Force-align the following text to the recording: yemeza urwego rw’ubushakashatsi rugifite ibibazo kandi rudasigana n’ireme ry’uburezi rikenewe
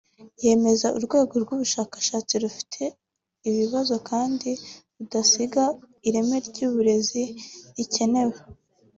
yemeza 0.45 0.87
urwego 0.97 1.33
rw’ubushakashatsi 1.43 2.33
rugifite 2.41 2.83
ibibazo 3.49 3.95
kandi 4.09 4.49
rudasigana 4.99 5.79
n’ireme 6.01 6.37
ry’uburezi 6.47 7.23
rikenewe 7.75 8.37